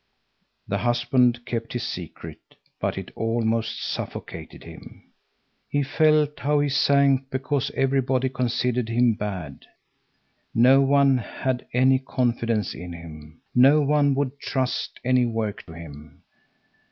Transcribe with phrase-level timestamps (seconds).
[0.67, 2.39] The husband kept his secret,
[2.79, 5.11] but it almost suffocated him.
[5.69, 9.67] He felt how he sank, because everybody considered him bad.
[10.55, 16.23] No one had any confidence in him, no one would trust any work to him.